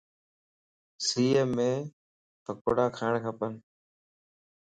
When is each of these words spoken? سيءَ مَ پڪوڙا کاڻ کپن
سيءَ 1.07 1.39
مَ 1.55 1.57
پڪوڙا 2.43 2.85
کاڻ 2.97 3.13
کپن 3.23 3.51